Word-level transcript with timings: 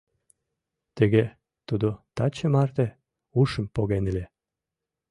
Тыге 0.97 1.23
тудо 1.67 1.89
таче 2.15 2.47
марте 2.53 2.87
ушым 3.39 3.65
поген 3.75 4.03
илен. 4.09 4.29